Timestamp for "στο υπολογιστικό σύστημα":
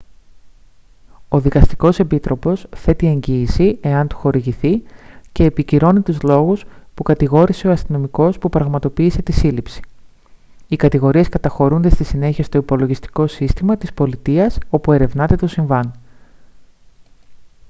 12.43-13.77